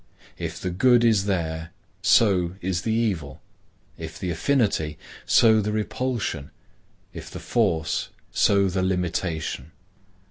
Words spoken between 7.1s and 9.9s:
if the force, so the limitation.